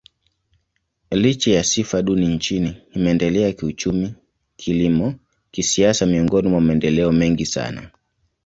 Licha 1.11 1.51
ya 1.51 1.63
sifa 1.63 2.01
duni 2.01 2.27
nchini, 2.27 2.81
imeendelea 2.93 3.51
kiuchumi, 3.53 4.13
kilimo, 4.55 5.15
kisiasa 5.51 6.05
miongoni 6.05 6.47
mwa 6.47 6.61
maendeleo 6.61 7.11
mengi 7.11 7.45
sana. 7.45 7.91